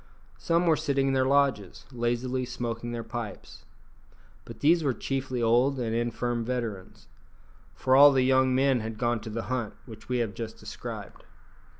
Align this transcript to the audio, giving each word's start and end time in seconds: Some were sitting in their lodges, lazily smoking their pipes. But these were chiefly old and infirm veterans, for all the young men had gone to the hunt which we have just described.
Some 0.39 0.65
were 0.65 0.75
sitting 0.77 1.09
in 1.09 1.13
their 1.13 1.27
lodges, 1.27 1.85
lazily 1.91 2.43
smoking 2.43 2.91
their 2.91 3.03
pipes. 3.03 3.65
But 4.45 4.61
these 4.61 4.83
were 4.83 4.95
chiefly 4.95 5.43
old 5.43 5.79
and 5.79 5.93
infirm 5.95 6.43
veterans, 6.43 7.07
for 7.75 7.95
all 7.95 8.11
the 8.11 8.23
young 8.23 8.55
men 8.55 8.79
had 8.79 8.97
gone 8.97 9.19
to 9.19 9.29
the 9.29 9.43
hunt 9.43 9.75
which 9.85 10.09
we 10.09 10.17
have 10.17 10.33
just 10.33 10.57
described. 10.57 11.23